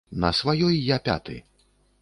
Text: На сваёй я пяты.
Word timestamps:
На 0.23 0.31
сваёй 0.39 0.79
я 0.87 0.97
пяты. 1.11 1.37